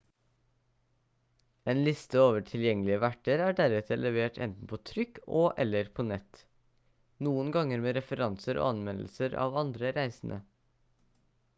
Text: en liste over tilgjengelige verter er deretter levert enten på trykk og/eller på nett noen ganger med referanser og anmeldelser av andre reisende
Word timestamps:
en 1.73 1.81
liste 1.87 2.21
over 2.29 2.45
tilgjengelige 2.47 2.97
verter 3.03 3.43
er 3.47 3.57
deretter 3.59 4.01
levert 4.03 4.39
enten 4.45 4.71
på 4.71 4.79
trykk 4.91 5.19
og/eller 5.41 5.91
på 5.99 6.07
nett 6.09 6.41
noen 7.29 7.53
ganger 7.59 7.85
med 7.85 7.95
referanser 7.99 8.63
og 8.63 8.71
anmeldelser 8.71 9.37
av 9.45 9.61
andre 9.65 9.93
reisende 10.01 10.41